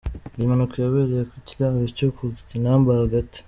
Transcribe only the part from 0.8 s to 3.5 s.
yabereye ku Kiraro cyo ku Kinamba hagati.